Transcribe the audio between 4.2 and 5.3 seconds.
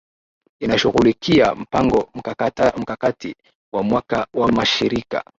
wa mashirika